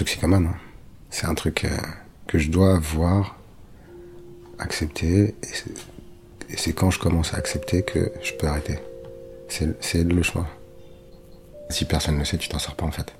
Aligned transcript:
toxicomane. 0.00 0.46
Hein. 0.46 0.56
C'est 1.10 1.26
un 1.26 1.34
truc 1.34 1.64
euh, 1.64 1.76
que 2.26 2.38
je 2.38 2.50
dois 2.50 2.78
voir, 2.78 3.36
accepter, 4.58 5.34
et 6.48 6.56
c'est 6.56 6.72
quand 6.72 6.90
je 6.90 6.98
commence 6.98 7.34
à 7.34 7.36
accepter 7.36 7.82
que 7.82 8.10
je 8.22 8.32
peux 8.32 8.46
arrêter. 8.46 8.78
C'est 9.48 10.04
le 10.04 10.22
choix. 10.22 10.46
Si 11.70 11.84
personne 11.84 12.14
ne 12.14 12.20
le 12.20 12.24
sait, 12.24 12.38
tu 12.38 12.48
t'en 12.48 12.58
sors 12.58 12.76
pas 12.76 12.86
en 12.86 12.90
fait. 12.90 13.12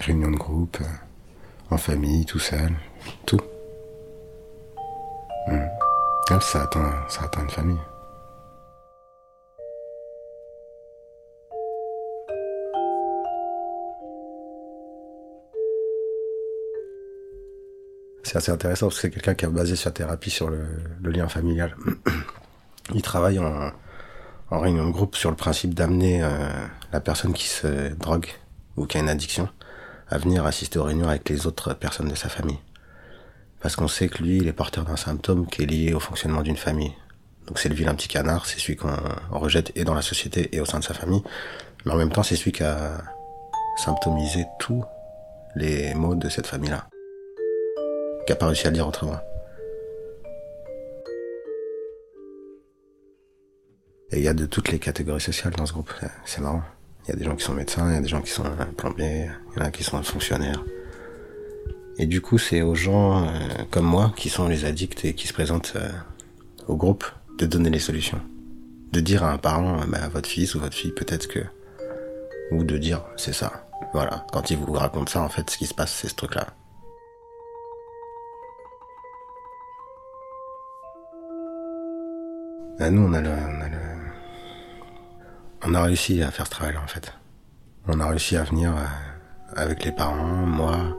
Réunion 0.00 0.30
de 0.30 0.36
groupe, 0.36 0.78
euh, 0.80 1.74
en 1.74 1.78
famille, 1.78 2.24
tout 2.26 2.38
seul, 2.38 2.72
tout. 3.26 3.40
Hmm. 5.48 5.66
Ça, 6.40 6.62
atteint, 6.62 6.94
ça 7.08 7.22
atteint 7.24 7.42
une 7.42 7.50
famille. 7.50 7.78
C'est 18.30 18.38
assez 18.38 18.52
intéressant 18.52 18.86
parce 18.86 18.94
que 18.94 19.00
c'est 19.00 19.10
quelqu'un 19.10 19.34
qui 19.34 19.44
a 19.44 19.48
basé 19.48 19.74
sa 19.74 19.90
thérapie 19.90 20.30
sur 20.30 20.50
le, 20.50 20.64
lien 21.02 21.26
familial. 21.26 21.74
Il 22.94 23.02
travaille 23.02 23.40
en, 23.40 23.72
réunion 24.52 24.86
de 24.86 24.92
groupe 24.92 25.16
sur 25.16 25.30
le 25.30 25.36
principe 25.36 25.74
d'amener 25.74 26.22
euh, 26.22 26.28
la 26.92 27.00
personne 27.00 27.32
qui 27.32 27.48
se 27.48 27.92
drogue 27.94 28.28
ou 28.76 28.86
qui 28.86 28.98
a 28.98 29.00
une 29.00 29.08
addiction 29.08 29.48
à 30.08 30.18
venir 30.18 30.46
assister 30.46 30.78
aux 30.78 30.84
réunions 30.84 31.08
avec 31.08 31.28
les 31.28 31.48
autres 31.48 31.74
personnes 31.74 32.06
de 32.06 32.14
sa 32.14 32.28
famille. 32.28 32.60
Parce 33.58 33.74
qu'on 33.74 33.88
sait 33.88 34.06
que 34.06 34.22
lui, 34.22 34.36
il 34.36 34.46
est 34.46 34.52
porteur 34.52 34.84
d'un 34.84 34.96
symptôme 34.96 35.48
qui 35.48 35.64
est 35.64 35.66
lié 35.66 35.92
au 35.92 35.98
fonctionnement 35.98 36.42
d'une 36.42 36.56
famille. 36.56 36.92
Donc 37.48 37.58
c'est 37.58 37.68
le 37.68 37.74
vilain 37.74 37.96
petit 37.96 38.06
canard, 38.06 38.46
c'est 38.46 38.60
celui 38.60 38.76
qu'on 38.76 38.94
rejette 39.32 39.72
et 39.74 39.82
dans 39.82 39.94
la 39.94 40.02
société 40.02 40.54
et 40.54 40.60
au 40.60 40.66
sein 40.66 40.78
de 40.78 40.84
sa 40.84 40.94
famille. 40.94 41.24
Mais 41.84 41.90
en 41.90 41.96
même 41.96 42.12
temps, 42.12 42.22
c'est 42.22 42.36
celui 42.36 42.52
qui 42.52 42.62
a 42.62 43.02
symptomisé 43.76 44.46
tous 44.60 44.84
les 45.56 45.94
maux 45.94 46.14
de 46.14 46.28
cette 46.28 46.46
famille-là 46.46 46.86
qui 48.30 48.32
a 48.32 48.36
pas 48.36 48.46
réussi 48.46 48.68
à 48.68 48.70
le 48.70 48.76
dire 48.76 48.86
autrement. 48.86 49.18
Et 54.12 54.18
il 54.18 54.22
y 54.22 54.28
a 54.28 54.34
de 54.34 54.46
toutes 54.46 54.70
les 54.70 54.78
catégories 54.78 55.20
sociales 55.20 55.52
dans 55.54 55.66
ce 55.66 55.72
groupe. 55.72 55.92
C'est 56.24 56.40
marrant. 56.40 56.62
Il 57.02 57.10
y 57.10 57.12
a 57.14 57.16
des 57.16 57.24
gens 57.24 57.34
qui 57.34 57.42
sont 57.42 57.54
médecins, 57.54 57.88
il 57.90 57.94
y 57.94 57.98
a 57.98 58.00
des 58.00 58.06
gens 58.06 58.22
qui 58.22 58.30
sont 58.30 58.44
plombiers, 58.76 59.28
il 59.50 59.58
y 59.58 59.62
en 59.62 59.66
a 59.66 59.72
qui 59.72 59.82
sont 59.82 60.00
fonctionnaires. 60.04 60.62
Et 61.98 62.06
du 62.06 62.20
coup, 62.20 62.38
c'est 62.38 62.62
aux 62.62 62.76
gens 62.76 63.24
euh, 63.24 63.28
comme 63.72 63.86
moi, 63.86 64.12
qui 64.16 64.28
sont 64.28 64.46
les 64.46 64.64
addicts 64.64 65.04
et 65.04 65.14
qui 65.14 65.26
se 65.26 65.32
présentent 65.32 65.72
euh, 65.74 65.90
au 66.68 66.76
groupe, 66.76 67.04
de 67.36 67.46
donner 67.46 67.70
les 67.70 67.80
solutions. 67.80 68.20
De 68.92 69.00
dire 69.00 69.24
à 69.24 69.32
un 69.32 69.38
parent, 69.38 69.80
bah, 69.88 70.08
votre 70.08 70.28
fils 70.28 70.54
ou 70.54 70.60
votre 70.60 70.76
fille, 70.76 70.92
peut-être 70.92 71.26
que... 71.26 71.40
Ou 72.52 72.62
de 72.62 72.78
dire, 72.78 73.04
c'est 73.16 73.34
ça. 73.34 73.66
Voilà. 73.92 74.24
Quand 74.32 74.52
il 74.52 74.58
vous 74.58 74.72
raconte 74.72 75.08
ça, 75.08 75.20
en 75.20 75.28
fait, 75.28 75.50
ce 75.50 75.58
qui 75.58 75.66
se 75.66 75.74
passe, 75.74 75.92
c'est 75.92 76.08
ce 76.08 76.14
truc-là. 76.14 76.46
Bah, 82.80 82.88
nous, 82.88 83.02
on 83.02 83.12
a, 83.12 83.20
le, 83.20 83.30
on 85.66 85.74
a 85.74 85.82
réussi 85.82 86.22
à 86.22 86.30
faire 86.30 86.46
ce 86.46 86.50
travail-là, 86.52 86.80
en 86.82 86.86
fait. 86.86 87.12
On 87.86 88.00
a 88.00 88.08
réussi 88.08 88.38
à 88.38 88.44
venir 88.44 88.74
euh, 88.74 88.84
avec 89.54 89.84
les 89.84 89.92
parents, 89.92 90.46
moi, 90.46 90.96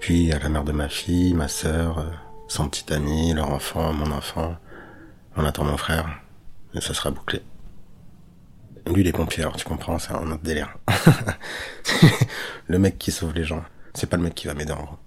puis 0.00 0.32
à 0.32 0.40
la 0.40 0.48
mère 0.48 0.64
de 0.64 0.72
ma 0.72 0.88
fille, 0.88 1.32
ma 1.34 1.46
sœur, 1.46 2.00
euh, 2.00 2.10
son 2.48 2.68
petit 2.68 2.92
ami, 2.92 3.34
leur 3.34 3.52
enfant, 3.52 3.92
mon 3.92 4.10
enfant. 4.10 4.56
On 5.36 5.44
attend 5.44 5.62
mon 5.62 5.76
frère. 5.76 6.08
Et 6.74 6.80
ça 6.80 6.92
sera 6.92 7.12
bouclé. 7.12 7.40
Lui, 8.88 9.02
il 9.02 9.06
est 9.06 9.12
pompier, 9.12 9.44
alors 9.44 9.54
tu 9.54 9.64
comprends, 9.64 10.00
c'est 10.00 10.14
un 10.14 10.28
autre 10.28 10.42
délire. 10.42 10.76
le 12.66 12.80
mec 12.80 12.98
qui 12.98 13.12
sauve 13.12 13.32
les 13.32 13.44
gens. 13.44 13.62
C'est 13.94 14.10
pas 14.10 14.16
le 14.16 14.24
mec 14.24 14.34
qui 14.34 14.48
va 14.48 14.54
m'aider, 14.54 14.72
en 14.72 14.82
gros. 14.82 14.98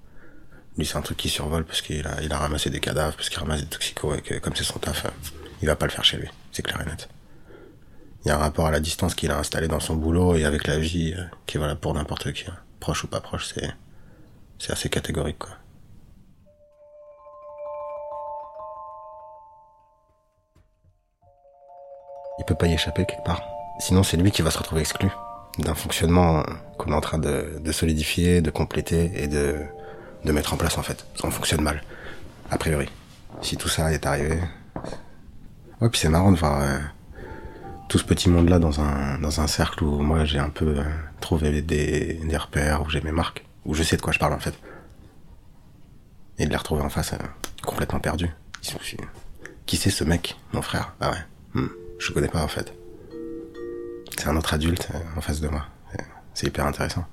Lui, 0.78 0.86
c'est 0.86 0.96
un 0.96 1.02
truc 1.02 1.18
qui 1.18 1.28
survole 1.28 1.66
parce 1.66 1.82
qu'il 1.82 2.08
a, 2.08 2.38
ramassé 2.38 2.70
des 2.70 2.80
cadavres, 2.80 3.18
parce 3.18 3.28
qu'il 3.28 3.40
ramasse 3.40 3.64
des 3.64 3.68
toxicos 3.68 4.18
et 4.18 4.22
que, 4.22 4.36
comme 4.36 4.56
c'est 4.56 4.64
son 4.64 4.80
taf, 4.80 5.08
il 5.61 5.67
va 5.67 5.75
pas 5.75 5.86
le 5.86 5.92
faire 5.92 6.03
chez 6.03 6.17
lui, 6.17 6.30
c'est 6.52 6.64
clair 6.64 6.81
et 6.81 6.85
net. 6.85 7.09
Il 8.24 8.30
y 8.30 8.31
a 8.31 8.35
un 8.35 8.40
rapport 8.40 8.66
à 8.66 8.72
la 8.72 8.80
distance 8.80 9.13
qu'il 9.13 9.30
a 9.30 9.38
installé 9.38 9.68
dans 9.68 9.80
son 9.80 9.96
boulot 9.96 10.35
et 10.35 10.46
avec 10.46 10.66
la 10.66 10.80
vie 10.80 11.13
euh, 11.16 11.24
qui 11.46 11.57
est 11.57 11.75
pour 11.75 11.94
n'importe 11.94 12.34
qui. 12.34 12.46
Hein. 12.50 12.56
Proche 12.80 13.03
ou 13.03 13.07
pas 13.07 13.22
proche, 13.22 13.53
c'est, 13.53 13.69
c'est 14.57 14.72
assez 14.72 14.90
catégorique, 14.90 15.38
quoi. 15.38 15.52
Il 22.40 22.46
peut 22.46 22.56
pas 22.56 22.68
y 22.68 22.74
échapper 22.74 23.06
quelque 23.06 23.24
part. 23.24 23.44
Sinon, 23.80 24.03
c'est 24.03 24.18
lui 24.18 24.31
qui 24.31 24.41
va 24.41 24.51
se 24.51 24.57
retrouver 24.57 24.81
exclu 24.81 25.09
d'un 25.59 25.75
fonctionnement 25.75 26.44
qu'on 26.78 26.91
est 26.91 26.96
en 26.96 27.01
train 27.01 27.18
de, 27.18 27.59
de, 27.59 27.72
solidifier, 27.72 28.41
de 28.41 28.50
compléter 28.50 29.12
et 29.16 29.28
de, 29.28 29.57
de 30.24 30.31
mettre 30.31 30.53
en 30.53 30.57
place 30.57 30.78
en 30.78 30.84
fait. 30.84 31.06
Ça 31.16 31.30
fonctionne 31.30 31.62
mal, 31.62 31.84
a 32.51 32.57
priori. 32.57 32.90
Si 33.41 33.56
tout 33.56 33.69
ça 33.69 33.94
est 33.94 34.06
arrivé, 34.06 34.40
Ouais, 35.85 35.91
puis 35.91 36.00
c'est 36.00 36.09
marrant 36.09 36.31
de 36.31 36.38
voir 36.38 36.63
euh, 36.63 36.79
tout 37.90 38.00
ce 38.00 38.03
petit 38.03 38.28
monde-là 38.28 38.57
dans 38.57 38.81
un, 38.81 39.19
dans 39.19 39.40
un 39.40 39.46
cercle 39.46 39.84
où 39.84 40.00
moi 40.00 40.25
j'ai 40.25 40.40
un 40.40 40.50
peu 40.50 40.79
euh, 40.79 40.84
trouvé 41.22 41.62
des, 41.62 42.16
des 42.25 42.38
repères, 42.38 42.81
où 42.81 42.90
j'ai 42.90 43.01
mes 43.01 43.12
marques, 43.12 43.46
où 43.66 43.75
je 43.75 43.84
sais 43.84 43.95
de 43.95 44.01
quoi 44.01 44.12
je 44.12 44.18
parle 44.18 44.34
en 44.34 44.40
fait. 44.40 44.56
Et 46.40 46.45
de 46.47 46.50
les 46.50 46.56
retrouver 46.56 46.81
en 46.81 46.90
face, 46.90 47.13
euh, 47.13 47.18
complètement 47.63 48.00
perdu. 48.00 48.31
Qui 49.68 49.78
c'est 49.78 49.91
ce 49.91 50.03
mec, 50.03 50.35
mon 50.53 50.63
frère? 50.63 50.95
Ah 51.00 51.12
ouais, 51.12 51.24
hmm, 51.53 51.69
je 52.00 52.12
connais 52.12 52.29
pas 52.29 52.41
en 52.41 52.47
fait. 52.47 52.74
C'est 54.18 54.28
un 54.28 54.38
autre 54.38 54.56
adulte 54.56 54.90
en 55.16 55.22
face 55.22 55.40
de 55.40 55.50
moi. 55.50 55.68
C'est 56.34 56.47
hyper 56.47 56.66
intéressant. 56.66 57.06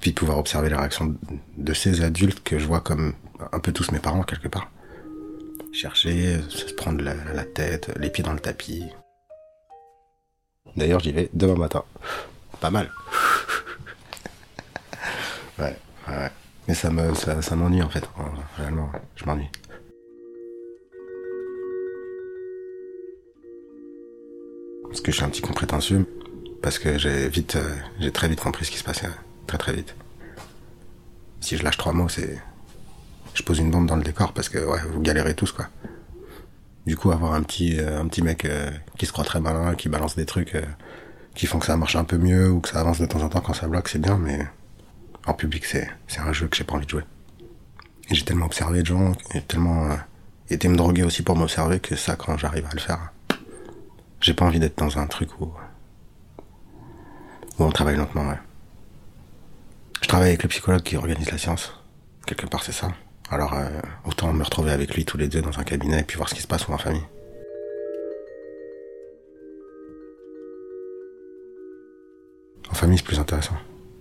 Puis 0.00 0.12
de 0.12 0.14
pouvoir 0.14 0.38
observer 0.38 0.70
les 0.70 0.76
réactions 0.76 1.14
de 1.58 1.74
ces 1.74 2.00
adultes 2.00 2.42
que 2.42 2.58
je 2.58 2.66
vois 2.66 2.80
comme 2.80 3.12
un 3.52 3.58
peu 3.58 3.70
tous 3.70 3.92
mes 3.92 3.98
parents 3.98 4.22
quelque 4.22 4.48
part 4.48 4.70
chercher, 5.76 6.40
se 6.48 6.72
prendre 6.72 7.04
la, 7.04 7.44
tête, 7.44 7.90
les 7.98 8.08
pieds 8.08 8.24
dans 8.24 8.32
le 8.32 8.40
tapis. 8.40 8.86
D'ailleurs, 10.74 11.00
j'y 11.00 11.12
vais 11.12 11.28
demain 11.34 11.54
matin. 11.54 11.84
Pas 12.60 12.70
mal. 12.70 12.88
ouais, 15.58 15.76
ouais. 16.08 16.30
Mais 16.66 16.74
ça 16.74 16.90
me, 16.90 17.14
ça, 17.14 17.56
m'ennuie 17.56 17.82
en 17.82 17.90
fait. 17.90 18.08
Réellement, 18.56 18.90
je 19.16 19.24
m'ennuie. 19.26 19.50
Parce 24.84 25.02
que 25.02 25.12
je 25.12 25.16
suis 25.16 25.24
un 25.24 25.28
petit 25.28 25.42
con 25.42 25.52
prétentieux. 25.52 26.06
Parce 26.62 26.78
que 26.78 26.98
j'ai 26.98 27.28
vite, 27.28 27.56
euh, 27.56 27.76
j'ai 28.00 28.10
très 28.10 28.28
vite 28.28 28.40
compris 28.40 28.64
ce 28.64 28.70
qui 28.70 28.78
se 28.78 28.84
passait. 28.84 29.08
Très 29.46 29.58
très 29.58 29.74
vite. 29.74 29.94
Si 31.40 31.56
je 31.56 31.62
lâche 31.62 31.76
trois 31.76 31.92
mots, 31.92 32.08
c'est, 32.08 32.40
je 33.36 33.42
pose 33.42 33.58
une 33.58 33.70
bombe 33.70 33.86
dans 33.86 33.96
le 33.96 34.02
décor 34.02 34.32
parce 34.32 34.48
que 34.48 34.58
ouais, 34.58 34.80
vous 34.92 35.00
galérez 35.00 35.34
tous 35.34 35.52
quoi. 35.52 35.68
Du 36.86 36.96
coup, 36.96 37.10
avoir 37.10 37.34
un 37.34 37.42
petit 37.42 37.78
euh, 37.78 38.00
un 38.00 38.06
petit 38.08 38.22
mec 38.22 38.44
euh, 38.44 38.70
qui 38.98 39.06
se 39.06 39.12
croit 39.12 39.24
très 39.24 39.40
malin, 39.40 39.74
qui 39.74 39.88
balance 39.88 40.16
des 40.16 40.24
trucs 40.24 40.54
euh, 40.54 40.62
qui 41.34 41.46
font 41.46 41.58
que 41.58 41.66
ça 41.66 41.76
marche 41.76 41.96
un 41.96 42.04
peu 42.04 42.16
mieux 42.16 42.50
ou 42.50 42.60
que 42.60 42.70
ça 42.70 42.80
avance 42.80 42.98
de 42.98 43.06
temps 43.06 43.22
en 43.22 43.28
temps 43.28 43.40
quand 43.40 43.52
ça 43.52 43.68
bloque, 43.68 43.88
c'est 43.88 44.00
bien, 44.00 44.16
mais 44.16 44.46
en 45.26 45.34
public, 45.34 45.66
c'est 45.66 45.88
c'est 46.06 46.20
un 46.20 46.32
jeu 46.32 46.48
que 46.48 46.56
j'ai 46.56 46.64
pas 46.64 46.74
envie 46.74 46.86
de 46.86 46.90
jouer. 46.90 47.04
Et 48.08 48.14
j'ai 48.14 48.24
tellement 48.24 48.46
observé 48.46 48.80
de 48.80 48.86
gens, 48.86 49.12
et 49.34 49.42
tellement 49.42 49.88
été 50.48 50.68
me 50.68 50.76
droguer 50.76 51.02
aussi 51.02 51.22
pour 51.22 51.36
m'observer 51.36 51.80
que 51.80 51.96
ça, 51.96 52.16
quand 52.16 52.38
j'arrive 52.38 52.66
à 52.66 52.72
le 52.72 52.80
faire, 52.80 53.12
j'ai 54.20 54.32
pas 54.32 54.44
envie 54.46 54.60
d'être 54.60 54.78
dans 54.78 54.98
un 54.98 55.06
truc 55.06 55.28
où 55.40 55.52
où 57.58 57.64
on 57.64 57.70
travaille 57.70 57.96
lentement. 57.96 58.28
Ouais. 58.28 58.38
Je 60.02 60.08
travaille 60.08 60.28
avec 60.28 60.42
le 60.42 60.48
psychologue 60.48 60.82
qui 60.82 60.96
organise 60.96 61.30
la 61.30 61.38
science. 61.38 61.72
Quelque 62.26 62.46
part, 62.46 62.62
c'est 62.62 62.72
ça. 62.72 62.92
Alors 63.30 63.54
euh, 63.54 63.68
autant 64.04 64.32
me 64.32 64.44
retrouver 64.44 64.70
avec 64.70 64.94
lui 64.94 65.04
tous 65.04 65.16
les 65.16 65.28
deux 65.28 65.42
dans 65.42 65.58
un 65.58 65.64
cabinet 65.64 66.00
et 66.00 66.02
puis 66.04 66.16
voir 66.16 66.28
ce 66.28 66.34
qui 66.34 66.42
se 66.42 66.46
passe 66.46 66.68
en 66.68 66.78
famille. 66.78 67.02
En 72.70 72.74
famille, 72.74 72.98
c'est 72.98 73.04
plus 73.04 73.18
intéressant. 73.18 73.54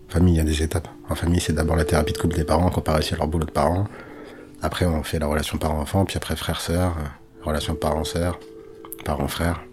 En 0.10 0.12
famille, 0.12 0.36
il 0.36 0.38
y 0.38 0.42
a 0.42 0.44
des 0.44 0.62
étapes. 0.62 0.88
En 1.10 1.16
famille, 1.16 1.40
c'est 1.40 1.54
d'abord 1.54 1.76
la 1.76 1.86
thérapie 1.86 2.14
de 2.14 2.18
couple 2.18 2.36
des 2.36 2.44
parents 2.44 2.70
qu'on 2.70 2.82
à 2.82 3.00
leur 3.16 3.28
boulot 3.28 3.46
de 3.46 3.52
parents. 3.52 3.88
Après, 4.62 4.86
on 4.86 5.04
fait 5.04 5.20
la 5.20 5.28
relation 5.28 5.58
parent-enfant, 5.58 6.06
puis 6.06 6.18
après 6.18 6.36
frère-sœur, 6.36 6.98
euh, 6.98 7.44
relation 7.44 7.76
parent-sœur, 7.76 8.40
parent-frère, 9.06 9.64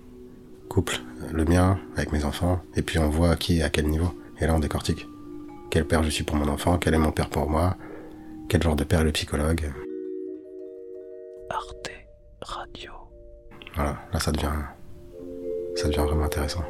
couple, 0.69 1.01
le 1.33 1.45
mien 1.45 1.79
avec 1.97 2.13
mes 2.13 2.25
enfants, 2.25 2.63
et 2.77 2.83
puis 2.83 2.99
on 2.99 3.09
voit 3.09 3.37
qui 3.37 3.61
est 3.61 3.63
à 3.63 3.71
quel 3.71 3.87
niveau. 3.87 4.15
Et 4.41 4.47
là, 4.47 4.55
on 4.55 4.61
décortique. 4.61 5.07
Quel 5.71 5.87
père 5.87 6.03
je 6.03 6.11
suis 6.11 6.25
pour 6.25 6.37
mon 6.37 6.49
enfant, 6.49 6.79
quel 6.79 6.95
est 6.95 6.99
mon 6.99 7.13
père 7.13 7.29
pour 7.29 7.49
moi, 7.49 7.77
quel 8.53 8.63
genre 8.63 8.77
de 8.77 8.85
père 8.85 9.01
est 9.01 9.05
le 9.05 9.13
psychologue 9.13 9.73
Arte 11.49 11.91
Radio. 12.43 12.93
Voilà, 13.75 13.99
là 14.13 14.21
ça 14.21 14.31
devient, 14.31 14.53
ça 15.75 15.89
devient 15.89 16.03
vraiment 16.07 16.27
intéressant. 16.27 16.63